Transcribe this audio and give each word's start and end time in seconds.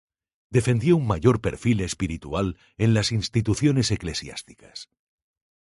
Defendió 0.49 0.97
un 0.97 1.05
mayor 1.05 1.41
perfil 1.41 1.79
espiritual 1.81 2.57
en 2.79 2.95
las 2.95 3.11
instituciones 3.11 3.91
eclesiásticas. 3.91 4.89